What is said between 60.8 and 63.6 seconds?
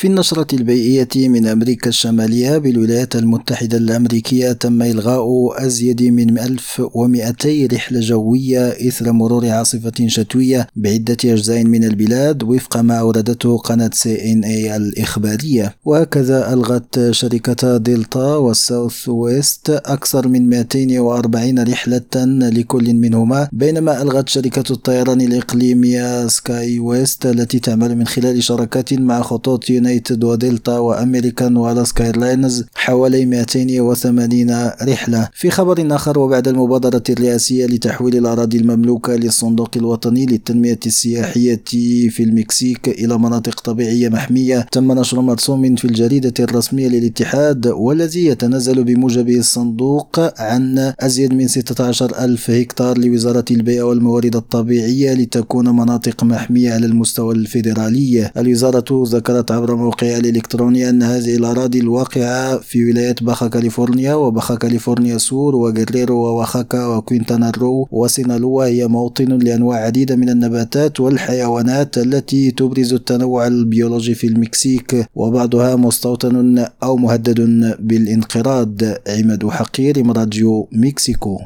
أن هذه الأراضي الواقعة في ولايات باخا